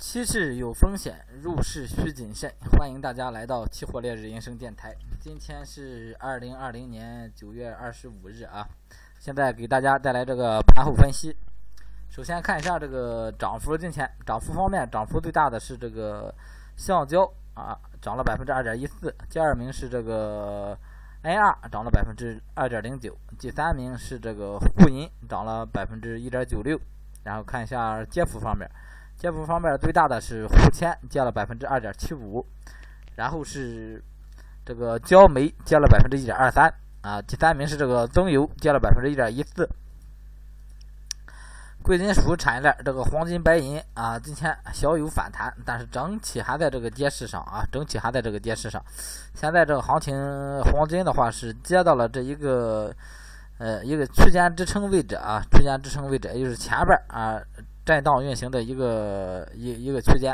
[0.00, 2.50] 期市有风险，入市需谨慎。
[2.72, 4.96] 欢迎大家来到期货烈日人生电台。
[5.20, 8.66] 今天是二零二零年九月二十五日啊，
[9.18, 11.36] 现在给大家带来这个盘后分析。
[12.08, 16.34] 首先看一下这个涨幅，今天涨幅方面，涨幅最大的是这个
[16.76, 19.14] 橡胶啊，涨了百分之二点一四。
[19.28, 20.76] 第二名是这个
[21.22, 23.14] NR，涨了百分之二点零九。
[23.38, 26.80] 第三名是这个沪银，涨了百分之一点九六。
[27.22, 28.66] 然后看一下跌幅方面。
[29.20, 32.42] 跌幅方面最大的是沪铅，跌了百分之二点七五，
[33.16, 34.02] 然后是
[34.64, 36.72] 这个焦煤跌了百分之一点二三
[37.02, 39.68] 啊，第三名是这个棕油跌了百分之一点一四。
[41.82, 48.82] 贵金属产业链这个黄金、白银啊，今天小有反弹，但是整体还在这个跌势上啊，整体还在这个跌势上。
[49.34, 50.14] 现在这个行情，
[50.62, 52.90] 黄金的话是接到了这一个
[53.58, 57.38] 呃一个区间支撑位置啊，区间支撑位置，也就是前边啊。
[57.90, 60.32] 震荡运行的一个一一个区间，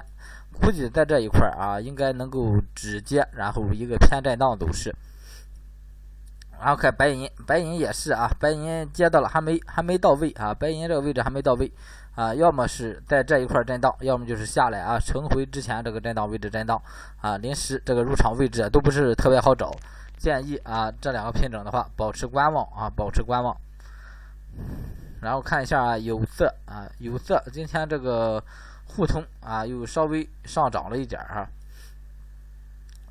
[0.61, 4.95] 估计在这一块儿啊，应该能够止跌，然后一个偏震荡走势。
[6.61, 11.73] 然后看白银，白银也是啊，白银接到了还没还没到位啊，白银这个位置还没到位
[12.15, 16.79] 啊，要么是在这一块震荡，要么就是下来啊，重回之前这个震荡位置震荡
[17.23, 19.75] 啊，临时这个入场位置都不是特别好找，
[20.19, 23.57] 建议啊这两个品种的话，保持观望啊，保持观望。
[25.21, 28.43] 然后看一下有色啊，有色今天这个
[28.85, 31.49] 沪通啊又稍微上涨了一点儿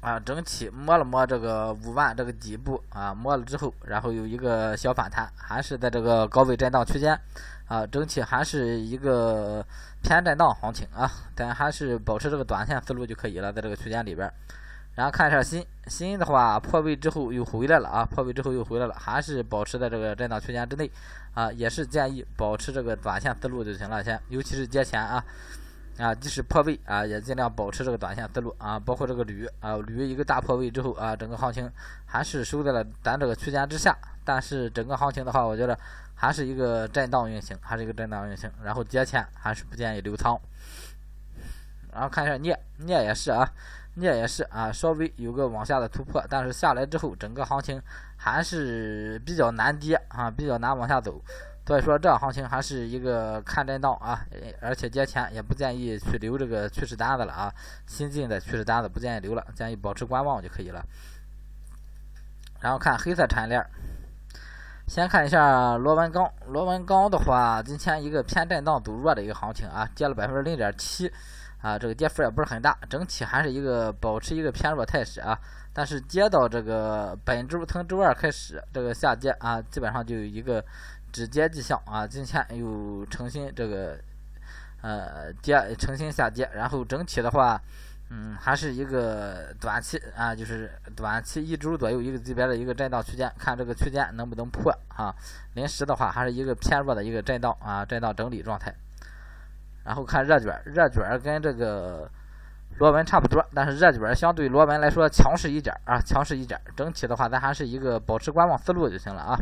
[0.01, 7.19] 哈，啊，整体摸了摸这个五万这个底部啊，摸了之后，然后有一个小反弹，还是在这个高位震荡区间
[7.67, 9.65] 啊，整体还是一个
[10.01, 14.31] 偏震荡行情啊，但还是保持这个短线思路就可以了，在这个区间里边。
[14.95, 20.89] 然后看一下新新的话破位之后又回来了啊，破位之后又回来了，还是保持在这个震荡区间之内
[21.33, 25.23] 啊，也是建议保持这个短线思路就行了先，尤其是节前啊
[25.97, 31.69] 啊，即使破位啊，也尽量保持这个短线思路啊，包括这个铝啊，铝一个大破位之后啊，整个行情
[32.05, 35.77] 还是收在了咱这个区间之下，但是整个行情的话，我觉得
[36.15, 40.39] 还是一个震荡运行，还是一个震荡运行，然后节前还是不建议留仓。
[41.91, 43.49] 然后看一下镍，镍也是啊。
[43.95, 47.81] 镍也是啊，稍微有个往下的突破，但是下来之后，整个行情
[48.17, 51.21] 还是比较难跌啊，比较难往下走。
[51.65, 54.23] 所以说，这行情还是一个看震荡啊，
[54.61, 57.51] 而且节前也不建议去留这个趋势单子了啊，
[57.87, 60.85] 新进的趋势单子不建议留了，建议保持观望就可以了。
[62.59, 63.65] 然后看黑色产业链，
[64.87, 71.11] 先看一下螺纹钢，螺纹钢的话，今天一个偏震荡走弱的一个行情啊，跌了百分之零点七。
[71.65, 75.35] 啊，这个跌幅也不是很大，整体还是一个保持一个偏弱态势啊。
[75.73, 80.63] 但是接到这个本周从周二开始这个下跌啊，基本上就有一个
[81.11, 82.05] 止跌迹象啊。
[82.05, 83.97] 今天又重新这个
[84.83, 87.59] 呃跌，重新下跌，然后整体的话，
[88.11, 95.11] 嗯，还是一个短期啊，就是短期一周左右一个级别的一个震荡区间，看这个区间能不能破啊。
[95.55, 98.71] 临时的话，还是一个偏弱的一个震荡啊，震荡整理状态。
[99.85, 102.09] 然后看热卷，热卷跟这个
[102.79, 106.59] 螺纹差不多，但是热卷相对螺纹来说强势一点啊，强势一点。
[106.75, 109.39] 整体的话，咱还是一个保持观望思路就行了啊。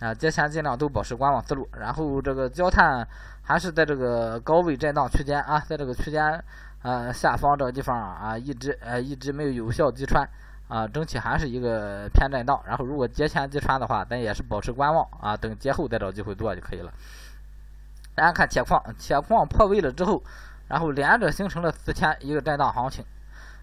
[0.00, 1.66] 啊，节前尽量都保持观望思路。
[1.78, 3.06] 然后这个焦炭
[3.42, 6.42] 还是在这个高位震荡区间啊，在这个区间
[6.82, 10.28] 呃下方这个地方啊，一直呃一直没有有效击穿
[10.68, 12.60] 啊，整体还是一个偏震荡。
[12.66, 16.92] 然后如果节前击穿的话，咱也是保持观望啊，等节后再找机会做就可以了。
[18.16, 20.22] 大家看铁矿，铁矿破位了之后，
[20.68, 23.04] 然后连着形成了四天一个震荡行情，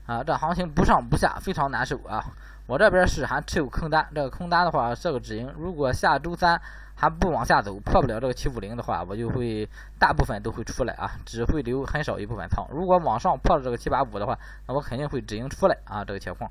[0.06, 2.24] 啊，这行情不上不下，非常难受啊！
[2.68, 6.62] 我这边是还持有空单，这个空单的话设个止盈，如果下周三
[6.94, 12.64] 还不往下走，破不了这个七五零的话，我就会大部分都会出来啊，只会留很少一部分仓。
[12.70, 14.38] 如果往上破了这个七八五的话，
[14.68, 16.48] 那我肯定会止盈出来啊，这个铁矿。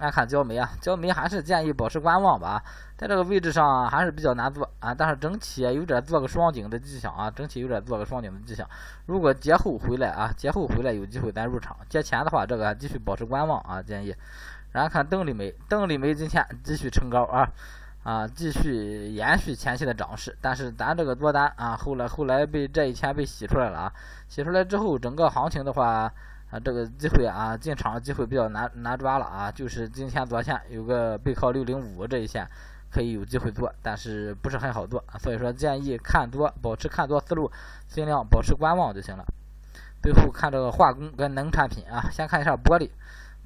[0.00, 2.60] 来看焦煤啊，焦煤还是建议保持观望吧，
[2.96, 8.68] 在这个位置上还是比较难做啊，但是整体有点做个双顶的迹象啊，整体有点做个双顶的迹象。
[9.06, 14.14] 如果节后回来啊，节后回来有机会咱入场，节前的话这个继续保持观望啊，建议。
[14.72, 17.48] 然后看邓丽煤，邓丽煤今天继续冲高啊
[18.02, 23.92] 啊，继续延续前期的涨势，但是咱这个多单啊，后来后来被这一天被洗出来了啊，
[24.26, 26.10] 洗出来之后整个行情的话。
[26.52, 29.50] 啊，这个机会啊，进场机会比较难难抓了啊。
[29.50, 32.46] 就是今天、昨天有个背靠六零五这一线，
[32.90, 35.02] 可以有机会做，但是不是很好做。
[35.18, 37.50] 所以说建议看多，保持看多思路，
[37.88, 39.24] 尽量保持观望就行了。
[40.02, 42.90] 最后看这个化工跟能产品啊，先看一下玻璃，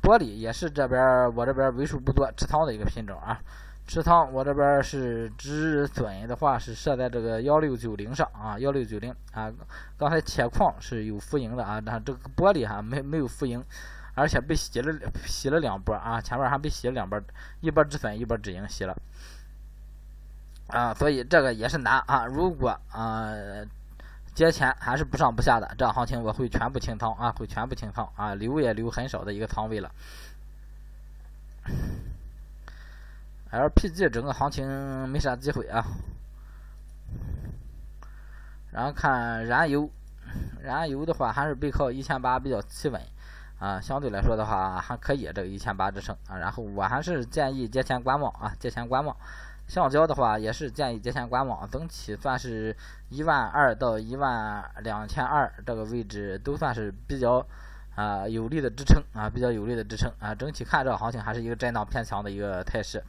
[0.02, 3.38] 玻璃也是这边我这边为数不多持仓的一个品种啊。
[3.86, 9.50] 持仓我这边是止损的话是设在这个幺六九零上啊，幺六九零啊。
[9.96, 13.62] 刚才铁矿是有浮盈的啊，但这个玻璃哈没没有浮盈，
[14.14, 14.92] 而且被洗了
[15.24, 17.20] 洗了两波啊，前面还被洗了两波，
[17.60, 18.96] 一波止损，一波止盈洗了
[20.66, 22.26] 啊，所以这个也是难啊。
[22.26, 23.32] 如果啊
[24.34, 29.90] 节前还是不上不下的，这样行情我会全部清仓啊，会全部清仓啊，留也留很少的一个仓位了。
[33.56, 35.82] LPG 整个行情没啥机会啊，
[38.70, 39.88] 然后看燃油，
[40.62, 43.00] 燃油的话还是背靠一千八比较企稳
[43.58, 49.16] 啊，相对来说的话还可以这个一千八支撑啊，然后我还是建议节前观望啊，节前观望。
[49.66, 52.76] 橡胶的话也是建议节前观望，整体算是
[53.08, 57.44] 一万二到一万两千二这个位置都算是比较
[57.96, 63.02] 啊有力的支撑啊，比较有力的支撑啊，整体看这个行情还是一个震荡偏强的一个态势。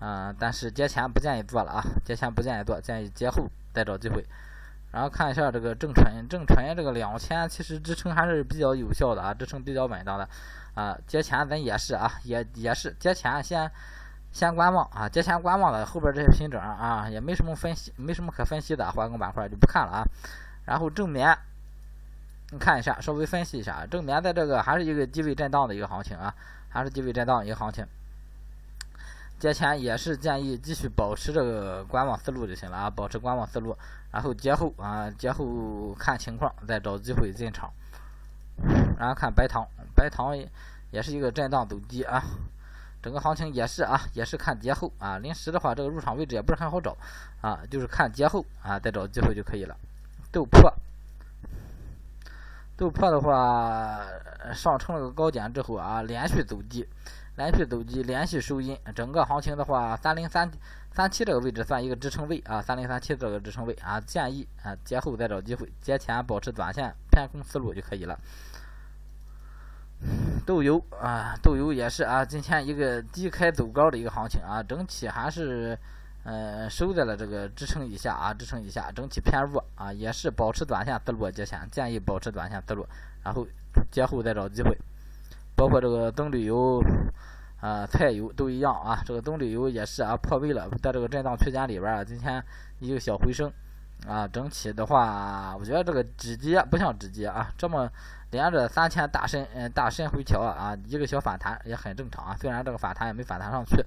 [0.00, 4.24] 嗯，但是节前不建议做了啊，节前不建议做，建议节后再找机会。
[4.90, 10.26] 然后看一下这个正纯，正纯这个两千其实支撑还是比较有效的啊，支撑比较稳当的
[10.74, 10.96] 啊。
[11.06, 13.70] 节前咱也是啊，也也是节前先
[14.32, 20.04] 先观望啊，节前观望的后边这些品种啊也没什么分析，没什么可分析的，化工板块就不看了啊。
[20.64, 21.36] 然后正棉，
[22.50, 26.34] 你看一下，稍微分析一下，正棉在这个还是一个低位震荡的一个行情啊，
[26.70, 27.86] 还是低位震荡一个行情。
[29.38, 33.76] 节前也是建议继续保持这个观望思路就行了啊，保持观望思路，
[34.10, 37.70] 然后节后啊，节后看情况再找机会进场。
[38.98, 39.64] 然后看白糖，
[39.94, 40.36] 白糖
[40.90, 42.20] 也是一个震荡走低啊，
[43.00, 46.96] 整个行情也是啊，也是看节后啊，临时的话这个入场位置也不是很好找
[47.40, 49.76] 啊，就是看节后啊再找机会就可以了。
[50.32, 50.74] 豆粕，
[52.76, 54.04] 豆粕的话
[54.52, 56.84] 上冲了个高点之后啊，连续走低。
[57.38, 60.50] 连续走低，连续收阴，整个行情的话，三零三
[60.90, 68.18] 三七这个位置算一个支撑位啊，三零三七这个支撑位啊，建议啊节后再找机会，节前保持短线偏空思路就可以了。
[70.44, 75.78] 豆油啊，豆油也是啊，今天一个低开走高的一个行情啊，整体还是
[76.24, 82.84] 呃收在了这个支撑以下啊，支撑以下，整体偏弱啊，也是保持短线思路节前，建议保持短线思路，
[83.22, 83.46] 然后
[83.92, 84.76] 节后再找机会。
[85.56, 86.80] 包括这个棕榈油，
[87.60, 89.02] 啊，菜油都一样啊。
[89.04, 92.42] 这个棕榈油也是啊，破位了，在这个震荡区间里边啊，今天
[92.80, 93.52] 一个小回升，
[94.06, 97.90] 啊，整体的话，我觉得这个止跌不像止跌啊，这么
[98.30, 102.36] 连着三天大深嗯大深回调啊，一个小反弹也很正常啊。
[102.38, 103.84] 虽然这个反弹也没反弹上去，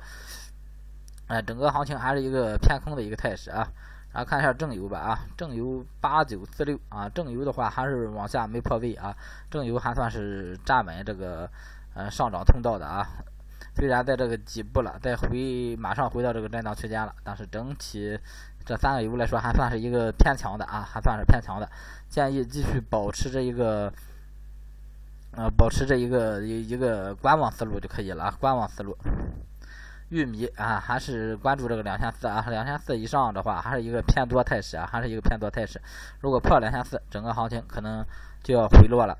[1.27, 3.67] 哎，整个行情还是一个偏空的一个态势啊。
[4.13, 9.15] 然后看一下正油吧啊，正油八九四六啊，正油的话还是往下没破位啊，
[9.49, 11.49] 正油还算是站稳这个
[11.93, 13.07] 呃上涨通道的啊，
[13.75, 18.19] 虽然在这个底部了，再回马上回到这个震荡区间了，但是整体
[18.65, 21.69] 这三个油来说还算是一个偏强的啊，还算是偏强的，
[22.09, 23.91] 建议继续保持这一个
[25.31, 28.97] 呃保持这一个一一个观望思路就可以了啊，观望思路。
[30.09, 35.81] 玉米啊，还是关注这个两千四啊，两千四以上的话，还是一个偏多态势啊，还是一个偏多态势。
[36.19, 38.05] 如果破两千四，整个行情可能
[38.43, 39.17] 就要回落了。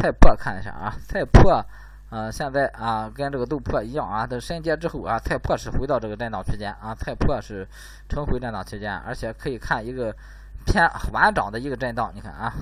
[0.00, 1.62] 菜粕看一下啊，菜粕，
[2.08, 7.68] 呃，现在啊，跟这个豆粕一样啊，等深跌之后啊，菜粕是回到这个震荡区间啊，菜粕是
[8.08, 10.16] 重回震荡区间，而且可以看一个
[10.64, 12.52] 偏缓涨的一个震荡，你看啊。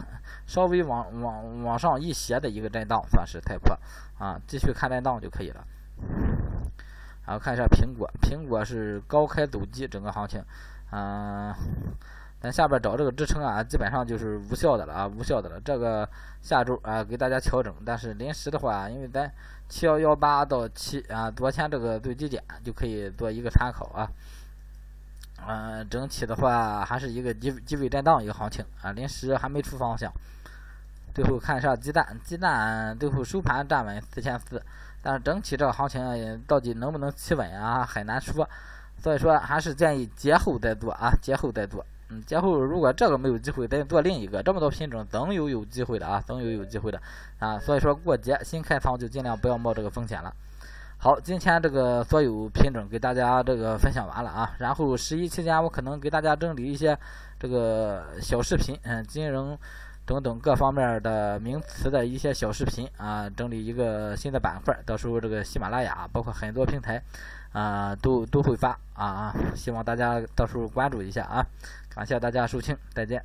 [0.47, 3.79] 稍微往往往上一斜的一个震荡，算是太破
[4.19, 5.63] 啊，继续看震荡就可以了。
[7.27, 10.43] 然后看一下苹果，苹果是高开走低，整个行情，
[10.91, 11.55] 嗯，
[12.41, 15.61] 咱下边找这个支撑啊，基本上就是无效的了啊，无效的了。
[15.65, 16.09] 这个
[16.41, 19.29] 下周啊给大家调整，但是临时的话，因为咱
[19.69, 24.09] 七幺幺八到七啊，昨天这个最低点就可以做一个参考啊。
[25.47, 30.13] 嗯，整体的话还是一个低低位震荡一个行情啊，临时还没出方向。
[31.13, 34.63] 最后看一下鸡蛋，鸡蛋最后收盘站稳四千四，
[35.03, 38.49] 但是整体这个行情到底能不能企稳啊，很难说。
[39.03, 41.85] 所以说还是建议节后再做啊，节后再做。
[42.11, 44.43] 嗯，节后如果这个没有机会，再做另一个。
[44.43, 47.01] 这么多品种，总有有机会的啊，总有有机会的
[47.39, 47.59] 啊。
[47.59, 50.33] 所以说过节新开仓就尽量不要冒这个风险了。
[50.99, 56.99] 好，今天这个所有品种给大家这个分享完了啊，然后十一期间我可能给大家整理一些
[57.39, 59.59] 这个小视频，嗯，金融。
[60.09, 67.03] 等等各方面的名词的一些小视频啊，整理一个新的板块，到时候这个喜马拉雅包括很多平台
[67.53, 71.47] 啊都都会发啊，希望大家到时候关注一下啊，
[71.99, 73.21] 感谢大家收听，再见。